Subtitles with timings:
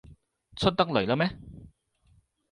[0.55, 1.37] 出得嚟喇咩？